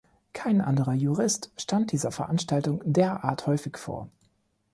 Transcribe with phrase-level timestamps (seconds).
[0.33, 4.09] Kein anderer Jurist stand dieser Veranstaltung derart häufig vor.